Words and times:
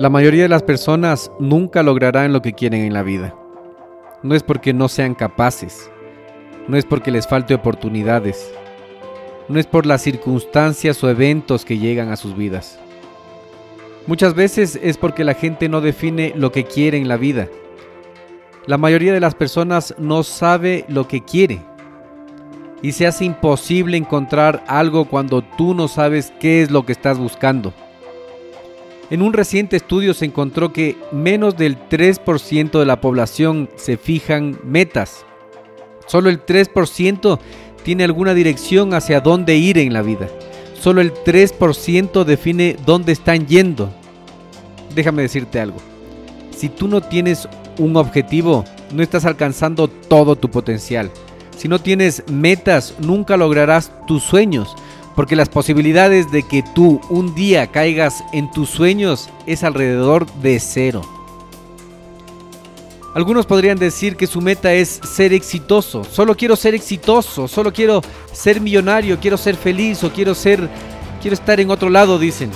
La 0.00 0.08
mayoría 0.08 0.44
de 0.44 0.48
las 0.48 0.62
personas 0.62 1.30
nunca 1.38 1.82
lograrán 1.82 2.32
lo 2.32 2.40
que 2.40 2.54
quieren 2.54 2.84
en 2.84 2.94
la 2.94 3.02
vida. 3.02 3.34
No 4.22 4.34
es 4.34 4.42
porque 4.42 4.72
no 4.72 4.88
sean 4.88 5.14
capaces, 5.14 5.90
no 6.68 6.78
es 6.78 6.86
porque 6.86 7.10
les 7.10 7.28
falte 7.28 7.52
oportunidades, 7.52 8.50
no 9.46 9.60
es 9.60 9.66
por 9.66 9.84
las 9.84 10.00
circunstancias 10.00 11.04
o 11.04 11.10
eventos 11.10 11.66
que 11.66 11.76
llegan 11.76 12.08
a 12.08 12.16
sus 12.16 12.34
vidas. 12.34 12.78
Muchas 14.06 14.32
veces 14.32 14.80
es 14.82 14.96
porque 14.96 15.22
la 15.22 15.34
gente 15.34 15.68
no 15.68 15.82
define 15.82 16.32
lo 16.34 16.50
que 16.50 16.64
quiere 16.64 16.96
en 16.96 17.06
la 17.06 17.18
vida. 17.18 17.48
La 18.64 18.78
mayoría 18.78 19.12
de 19.12 19.20
las 19.20 19.34
personas 19.34 19.94
no 19.98 20.22
sabe 20.22 20.86
lo 20.88 21.08
que 21.08 21.22
quiere 21.22 21.60
y 22.80 22.92
se 22.92 23.06
hace 23.06 23.26
imposible 23.26 23.98
encontrar 23.98 24.64
algo 24.66 25.04
cuando 25.04 25.42
tú 25.42 25.74
no 25.74 25.88
sabes 25.88 26.32
qué 26.40 26.62
es 26.62 26.70
lo 26.70 26.86
que 26.86 26.92
estás 26.92 27.18
buscando. 27.18 27.74
En 29.10 29.22
un 29.22 29.32
reciente 29.32 29.76
estudio 29.76 30.14
se 30.14 30.24
encontró 30.24 30.72
que 30.72 30.96
menos 31.10 31.56
del 31.56 31.76
3% 31.88 32.78
de 32.78 32.86
la 32.86 33.00
población 33.00 33.68
se 33.74 33.96
fijan 33.96 34.60
metas. 34.62 35.26
Solo 36.06 36.30
el 36.30 36.46
3% 36.46 37.40
tiene 37.82 38.04
alguna 38.04 38.34
dirección 38.34 38.94
hacia 38.94 39.20
dónde 39.20 39.56
ir 39.56 39.78
en 39.78 39.92
la 39.92 40.02
vida. 40.02 40.28
Solo 40.80 41.00
el 41.00 41.12
3% 41.12 42.22
define 42.22 42.76
dónde 42.86 43.10
están 43.10 43.48
yendo. 43.48 43.92
Déjame 44.94 45.22
decirte 45.22 45.58
algo. 45.58 45.78
Si 46.56 46.68
tú 46.68 46.86
no 46.86 47.00
tienes 47.00 47.48
un 47.78 47.96
objetivo, 47.96 48.64
no 48.92 49.02
estás 49.02 49.24
alcanzando 49.24 49.88
todo 49.88 50.36
tu 50.36 50.52
potencial. 50.52 51.10
Si 51.56 51.66
no 51.66 51.80
tienes 51.80 52.22
metas, 52.30 52.94
nunca 53.00 53.36
lograrás 53.36 53.90
tus 54.06 54.22
sueños 54.22 54.76
porque 55.20 55.36
las 55.36 55.50
posibilidades 55.50 56.32
de 56.32 56.42
que 56.42 56.62
tú 56.62 56.98
un 57.10 57.34
día 57.34 57.66
caigas 57.66 58.24
en 58.32 58.50
tus 58.50 58.70
sueños 58.70 59.28
es 59.44 59.64
alrededor 59.64 60.24
de 60.40 60.58
cero. 60.58 61.02
Algunos 63.14 63.44
podrían 63.44 63.76
decir 63.76 64.16
que 64.16 64.26
su 64.26 64.40
meta 64.40 64.72
es 64.72 64.88
ser 64.88 65.34
exitoso. 65.34 66.04
Solo 66.04 66.34
quiero 66.34 66.56
ser 66.56 66.74
exitoso, 66.74 67.48
solo 67.48 67.70
quiero 67.70 68.00
ser 68.32 68.62
millonario, 68.62 69.20
quiero 69.20 69.36
ser 69.36 69.56
feliz 69.56 70.02
o 70.04 70.10
quiero 70.10 70.34
ser 70.34 70.70
quiero 71.20 71.34
estar 71.34 71.60
en 71.60 71.70
otro 71.70 71.90
lado, 71.90 72.18
dicen. 72.18 72.50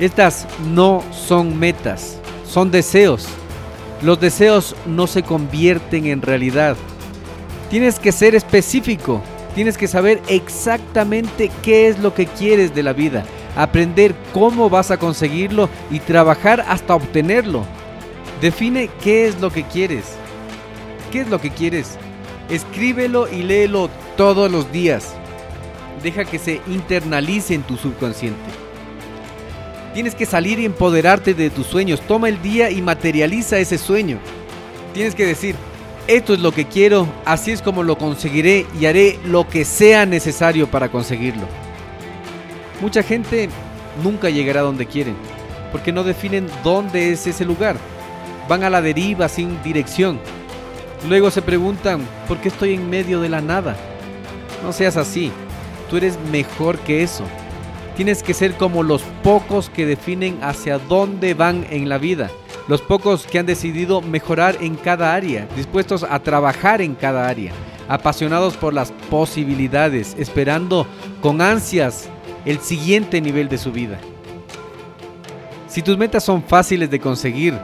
Estas 0.00 0.46
no 0.72 1.04
son 1.12 1.58
metas, 1.58 2.16
son 2.50 2.70
deseos. 2.70 3.26
Los 4.00 4.18
deseos 4.18 4.74
no 4.86 5.06
se 5.06 5.22
convierten 5.22 6.06
en 6.06 6.22
realidad. 6.22 6.78
Tienes 7.68 7.98
que 7.98 8.10
ser 8.10 8.34
específico. 8.34 9.22
Tienes 9.58 9.76
que 9.76 9.88
saber 9.88 10.22
exactamente 10.28 11.50
qué 11.64 11.88
es 11.88 11.98
lo 11.98 12.14
que 12.14 12.26
quieres 12.26 12.76
de 12.76 12.84
la 12.84 12.92
vida, 12.92 13.24
aprender 13.56 14.14
cómo 14.32 14.70
vas 14.70 14.92
a 14.92 14.98
conseguirlo 14.98 15.68
y 15.90 15.98
trabajar 15.98 16.64
hasta 16.68 16.94
obtenerlo. 16.94 17.66
Define 18.40 18.88
qué 19.02 19.26
es 19.26 19.40
lo 19.40 19.50
que 19.50 19.64
quieres. 19.64 20.04
¿Qué 21.10 21.22
es 21.22 21.28
lo 21.28 21.40
que 21.40 21.50
quieres? 21.50 21.98
Escríbelo 22.48 23.26
y 23.28 23.42
léelo 23.42 23.90
todos 24.16 24.48
los 24.48 24.70
días. 24.70 25.12
Deja 26.04 26.24
que 26.24 26.38
se 26.38 26.60
internalice 26.68 27.54
en 27.54 27.64
tu 27.64 27.76
subconsciente. 27.76 28.38
Tienes 29.92 30.14
que 30.14 30.24
salir 30.24 30.60
y 30.60 30.66
empoderarte 30.66 31.34
de 31.34 31.50
tus 31.50 31.66
sueños. 31.66 32.00
Toma 32.02 32.28
el 32.28 32.40
día 32.42 32.70
y 32.70 32.80
materializa 32.80 33.58
ese 33.58 33.76
sueño. 33.76 34.20
Tienes 34.94 35.16
que 35.16 35.26
decir, 35.26 35.56
esto 36.08 36.32
es 36.32 36.40
lo 36.40 36.52
que 36.52 36.64
quiero, 36.64 37.06
así 37.26 37.52
es 37.52 37.60
como 37.60 37.82
lo 37.82 37.98
conseguiré 37.98 38.66
y 38.80 38.86
haré 38.86 39.18
lo 39.26 39.46
que 39.46 39.66
sea 39.66 40.06
necesario 40.06 40.66
para 40.66 40.88
conseguirlo. 40.88 41.46
Mucha 42.80 43.02
gente 43.02 43.50
nunca 44.02 44.30
llegará 44.30 44.62
donde 44.62 44.86
quieren, 44.86 45.14
porque 45.70 45.92
no 45.92 46.04
definen 46.04 46.48
dónde 46.64 47.12
es 47.12 47.26
ese 47.26 47.44
lugar. 47.44 47.76
Van 48.48 48.64
a 48.64 48.70
la 48.70 48.80
deriva 48.80 49.28
sin 49.28 49.62
dirección. 49.62 50.18
Luego 51.06 51.30
se 51.30 51.42
preguntan, 51.42 52.00
¿por 52.26 52.38
qué 52.38 52.48
estoy 52.48 52.72
en 52.72 52.88
medio 52.88 53.20
de 53.20 53.28
la 53.28 53.42
nada? 53.42 53.76
No 54.64 54.72
seas 54.72 54.96
así, 54.96 55.30
tú 55.90 55.98
eres 55.98 56.18
mejor 56.32 56.78
que 56.78 57.02
eso. 57.02 57.24
Tienes 57.98 58.22
que 58.22 58.32
ser 58.32 58.54
como 58.54 58.82
los 58.82 59.02
pocos 59.22 59.68
que 59.68 59.84
definen 59.84 60.38
hacia 60.40 60.78
dónde 60.78 61.34
van 61.34 61.66
en 61.68 61.90
la 61.90 61.98
vida 61.98 62.30
los 62.68 62.82
pocos 62.82 63.26
que 63.26 63.38
han 63.38 63.46
decidido 63.46 64.02
mejorar 64.02 64.58
en 64.60 64.76
cada 64.76 65.14
área, 65.14 65.48
dispuestos 65.56 66.04
a 66.04 66.18
trabajar 66.22 66.82
en 66.82 66.94
cada 66.94 67.26
área, 67.26 67.50
apasionados 67.88 68.58
por 68.58 68.74
las 68.74 68.92
posibilidades, 69.10 70.14
esperando 70.18 70.86
con 71.22 71.40
ansias 71.40 72.10
el 72.44 72.60
siguiente 72.60 73.22
nivel 73.22 73.48
de 73.48 73.56
su 73.56 73.72
vida. 73.72 73.98
Si 75.66 75.80
tus 75.82 75.96
metas 75.96 76.24
son 76.24 76.42
fáciles 76.42 76.90
de 76.90 77.00
conseguir, 77.00 77.58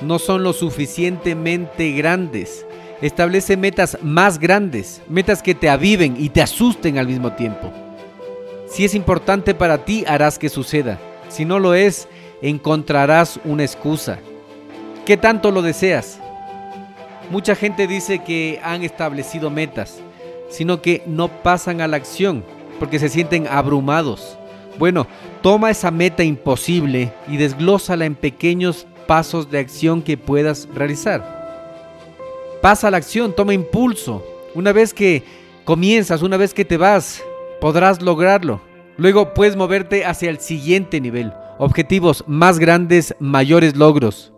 no 0.00 0.20
son 0.20 0.44
lo 0.44 0.52
suficientemente 0.52 1.90
grandes, 1.90 2.64
establece 3.02 3.56
metas 3.56 3.98
más 4.02 4.38
grandes, 4.38 5.02
metas 5.08 5.42
que 5.42 5.56
te 5.56 5.68
aviven 5.68 6.14
y 6.16 6.28
te 6.28 6.42
asusten 6.42 6.96
al 6.98 7.08
mismo 7.08 7.32
tiempo. 7.32 7.67
Si 8.70 8.84
es 8.84 8.94
importante 8.94 9.54
para 9.54 9.84
ti, 9.84 10.04
harás 10.06 10.38
que 10.38 10.48
suceda. 10.48 10.98
Si 11.28 11.44
no 11.44 11.58
lo 11.58 11.74
es, 11.74 12.06
encontrarás 12.42 13.40
una 13.44 13.64
excusa. 13.64 14.18
¿Qué 15.06 15.16
tanto 15.16 15.50
lo 15.50 15.62
deseas? 15.62 16.20
Mucha 17.30 17.54
gente 17.54 17.86
dice 17.86 18.20
que 18.20 18.60
han 18.62 18.82
establecido 18.82 19.50
metas, 19.50 20.00
sino 20.50 20.82
que 20.82 21.02
no 21.06 21.28
pasan 21.28 21.80
a 21.80 21.88
la 21.88 21.96
acción 21.96 22.44
porque 22.78 22.98
se 22.98 23.08
sienten 23.08 23.46
abrumados. 23.48 24.38
Bueno, 24.78 25.06
toma 25.42 25.70
esa 25.70 25.90
meta 25.90 26.22
imposible 26.22 27.12
y 27.26 27.36
desglósala 27.36 28.04
en 28.04 28.14
pequeños 28.14 28.86
pasos 29.06 29.50
de 29.50 29.58
acción 29.58 30.02
que 30.02 30.16
puedas 30.16 30.68
realizar. 30.74 31.36
Pasa 32.62 32.88
a 32.88 32.90
la 32.90 32.98
acción, 32.98 33.34
toma 33.34 33.54
impulso. 33.54 34.24
Una 34.54 34.72
vez 34.72 34.94
que 34.94 35.24
comienzas, 35.64 36.22
una 36.22 36.36
vez 36.36 36.54
que 36.54 36.64
te 36.64 36.76
vas, 36.76 37.22
podrás 37.60 38.02
lograrlo. 38.02 38.60
Luego 38.96 39.34
puedes 39.34 39.56
moverte 39.56 40.04
hacia 40.04 40.30
el 40.30 40.40
siguiente 40.40 41.00
nivel 41.00 41.32
objetivos 41.58 42.24
más 42.26 42.58
grandes, 42.58 43.14
mayores 43.18 43.76
logros. 43.76 44.32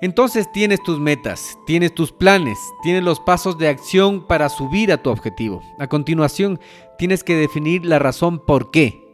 Entonces 0.00 0.50
tienes 0.52 0.82
tus 0.82 1.00
metas, 1.00 1.58
tienes 1.66 1.94
tus 1.94 2.12
planes, 2.12 2.58
tienes 2.82 3.02
los 3.02 3.20
pasos 3.20 3.58
de 3.58 3.68
acción 3.68 4.26
para 4.26 4.48
subir 4.48 4.92
a 4.92 5.02
tu 5.02 5.10
objetivo. 5.10 5.60
A 5.78 5.88
continuación, 5.88 6.60
tienes 6.98 7.24
que 7.24 7.36
definir 7.36 7.84
la 7.84 7.98
razón 7.98 8.38
por 8.38 8.70
qué. 8.70 9.04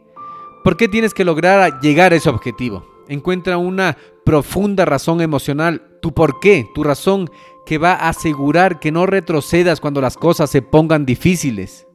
¿Por 0.63 0.77
qué 0.77 0.87
tienes 0.87 1.13
que 1.13 1.25
lograr 1.25 1.79
llegar 1.81 2.13
a 2.13 2.15
ese 2.15 2.29
objetivo? 2.29 2.85
Encuentra 3.07 3.57
una 3.57 3.97
profunda 4.23 4.85
razón 4.85 5.21
emocional, 5.21 5.97
tu 6.01 6.13
por 6.13 6.39
qué, 6.39 6.67
tu 6.73 6.83
razón 6.83 7.29
que 7.65 7.77
va 7.79 7.93
a 7.93 8.09
asegurar 8.09 8.79
que 8.79 8.91
no 8.91 9.07
retrocedas 9.07 9.79
cuando 9.79 10.01
las 10.01 10.17
cosas 10.17 10.51
se 10.51 10.61
pongan 10.61 11.05
difíciles. 11.05 11.87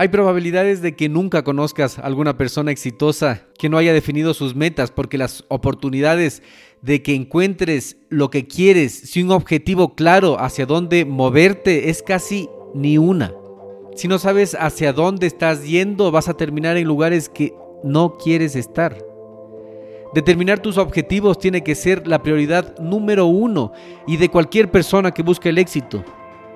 Hay 0.00 0.06
probabilidades 0.10 0.80
de 0.80 0.94
que 0.94 1.08
nunca 1.08 1.42
conozcas 1.42 1.98
a 1.98 2.02
alguna 2.02 2.36
persona 2.36 2.70
exitosa 2.70 3.42
que 3.58 3.68
no 3.68 3.78
haya 3.78 3.92
definido 3.92 4.32
sus 4.32 4.54
metas 4.54 4.92
porque 4.92 5.18
las 5.18 5.44
oportunidades 5.48 6.40
de 6.82 7.02
que 7.02 7.16
encuentres 7.16 7.96
lo 8.08 8.30
que 8.30 8.46
quieres 8.46 8.92
sin 8.92 9.26
un 9.26 9.32
objetivo 9.32 9.96
claro 9.96 10.38
hacia 10.38 10.66
dónde 10.66 11.04
moverte 11.04 11.90
es 11.90 12.04
casi 12.04 12.48
ni 12.76 12.96
una. 12.96 13.34
Si 13.96 14.06
no 14.06 14.20
sabes 14.20 14.56
hacia 14.60 14.92
dónde 14.92 15.26
estás 15.26 15.66
yendo, 15.66 16.12
vas 16.12 16.28
a 16.28 16.34
terminar 16.34 16.76
en 16.76 16.86
lugares 16.86 17.28
que 17.28 17.52
no 17.82 18.18
quieres 18.18 18.54
estar. 18.54 19.04
Determinar 20.14 20.60
tus 20.60 20.78
objetivos 20.78 21.40
tiene 21.40 21.64
que 21.64 21.74
ser 21.74 22.06
la 22.06 22.22
prioridad 22.22 22.78
número 22.78 23.26
uno 23.26 23.72
y 24.06 24.16
de 24.16 24.28
cualquier 24.28 24.70
persona 24.70 25.10
que 25.10 25.24
busque 25.24 25.48
el 25.48 25.58
éxito. 25.58 26.04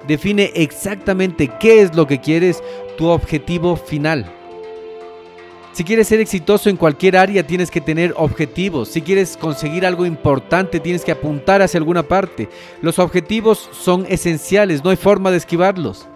Define 0.07 0.51
exactamente 0.55 1.49
qué 1.61 1.83
es 1.83 1.95
lo 1.95 2.07
que 2.07 2.21
quieres, 2.21 2.63
tu 2.97 3.09
objetivo 3.09 3.77
final. 3.77 4.31
Si 5.73 5.85
quieres 5.85 6.09
ser 6.09 6.21
exitoso 6.21 6.69
en 6.69 6.77
cualquier 6.77 7.17
área 7.17 7.47
tienes 7.47 7.71
que 7.71 7.81
tener 7.81 8.13
objetivos. 8.19 8.89
Si 8.89 9.01
quieres 9.01 9.39
conseguir 9.39 9.87
algo 9.87 10.05
importante 10.05 10.81
tienes 10.81 11.03
que 11.03 11.13
apuntar 11.13 11.63
hacia 11.63 11.79
alguna 11.79 12.03
parte. 12.03 12.51
Los 12.83 12.99
objetivos 12.99 13.71
son 13.73 14.05
esenciales, 14.09 14.85
no 14.85 14.91
hay 14.91 14.97
forma 14.97 15.31
de 15.31 15.39
esquivarlos. 15.39 16.07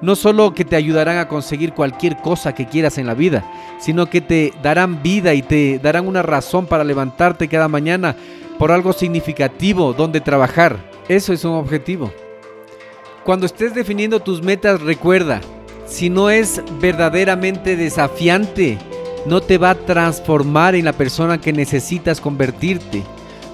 No 0.00 0.16
solo 0.16 0.52
que 0.52 0.64
te 0.64 0.74
ayudarán 0.74 1.18
a 1.18 1.28
conseguir 1.28 1.74
cualquier 1.74 2.16
cosa 2.16 2.56
que 2.56 2.66
quieras 2.66 2.98
en 2.98 3.06
la 3.06 3.14
vida, 3.14 3.48
sino 3.78 4.06
que 4.10 4.20
te 4.20 4.52
darán 4.64 5.00
vida 5.00 5.32
y 5.32 5.42
te 5.42 5.78
darán 5.78 6.08
una 6.08 6.22
razón 6.22 6.66
para 6.66 6.82
levantarte 6.82 7.46
cada 7.46 7.68
mañana 7.68 8.16
por 8.58 8.72
algo 8.72 8.92
significativo 8.92 9.92
donde 9.92 10.20
trabajar. 10.20 10.76
Eso 11.08 11.32
es 11.32 11.44
un 11.44 11.52
objetivo. 11.52 12.12
Cuando 13.24 13.46
estés 13.46 13.74
definiendo 13.74 14.20
tus 14.20 14.42
metas, 14.42 14.82
recuerda, 14.82 15.40
si 15.86 16.10
no 16.10 16.28
es 16.28 16.60
verdaderamente 16.78 17.74
desafiante, 17.74 18.76
no 19.24 19.40
te 19.40 19.56
va 19.56 19.70
a 19.70 19.74
transformar 19.74 20.74
en 20.74 20.84
la 20.84 20.92
persona 20.92 21.40
que 21.40 21.50
necesitas 21.50 22.20
convertirte. 22.20 23.02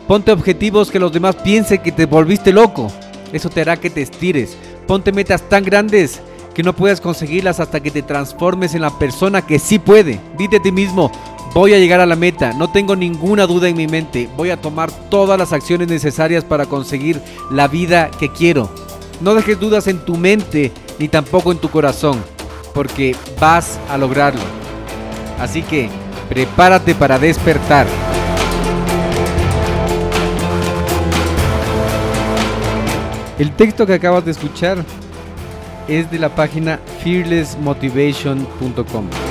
Ponte 0.08 0.32
objetivos 0.32 0.90
que 0.90 0.98
los 0.98 1.12
demás 1.12 1.36
piensen 1.36 1.82
que 1.82 1.92
te 1.92 2.06
volviste 2.06 2.52
loco. 2.52 2.90
Eso 3.32 3.48
te 3.48 3.60
hará 3.60 3.76
que 3.76 3.90
te 3.90 4.02
estires. 4.02 4.56
Ponte 4.88 5.12
metas 5.12 5.48
tan 5.48 5.64
grandes 5.64 6.20
que 6.52 6.64
no 6.64 6.74
puedas 6.74 7.00
conseguirlas 7.00 7.60
hasta 7.60 7.78
que 7.78 7.92
te 7.92 8.02
transformes 8.02 8.74
en 8.74 8.82
la 8.82 8.98
persona 8.98 9.46
que 9.46 9.60
sí 9.60 9.78
puede. 9.78 10.18
Dite 10.36 10.56
a 10.56 10.62
ti 10.62 10.72
mismo, 10.72 11.12
Voy 11.52 11.74
a 11.74 11.78
llegar 11.78 11.98
a 11.98 12.06
la 12.06 12.14
meta, 12.14 12.52
no 12.52 12.70
tengo 12.70 12.94
ninguna 12.94 13.44
duda 13.44 13.68
en 13.68 13.76
mi 13.76 13.88
mente. 13.88 14.28
Voy 14.36 14.50
a 14.50 14.60
tomar 14.60 14.92
todas 15.10 15.36
las 15.36 15.52
acciones 15.52 15.88
necesarias 15.88 16.44
para 16.44 16.66
conseguir 16.66 17.20
la 17.50 17.66
vida 17.66 18.08
que 18.20 18.28
quiero. 18.30 18.70
No 19.20 19.34
dejes 19.34 19.60
dudas 19.60 19.86
en 19.86 19.98
tu 19.98 20.16
mente 20.16 20.72
ni 20.98 21.08
tampoco 21.08 21.52
en 21.52 21.58
tu 21.58 21.70
corazón, 21.70 22.24
porque 22.74 23.14
vas 23.38 23.78
a 23.90 23.98
lograrlo. 23.98 24.40
Así 25.38 25.62
que 25.62 25.90
prepárate 26.28 26.94
para 26.94 27.18
despertar. 27.18 27.86
El 33.38 33.52
texto 33.52 33.86
que 33.86 33.94
acabas 33.94 34.24
de 34.24 34.32
escuchar 34.32 34.84
es 35.88 36.10
de 36.10 36.18
la 36.18 36.34
página 36.34 36.78
fearlessmotivation.com. 37.02 39.29